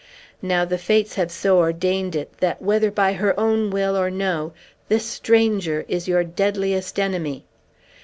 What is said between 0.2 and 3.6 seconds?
Now, the fates have so ordained it, that, whether by her